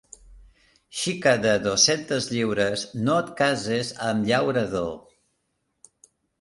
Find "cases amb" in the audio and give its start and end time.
3.43-4.29